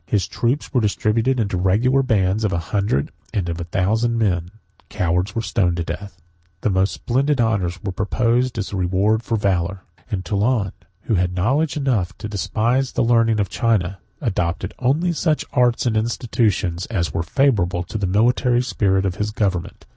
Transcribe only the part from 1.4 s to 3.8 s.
regular bands of a hundred and of a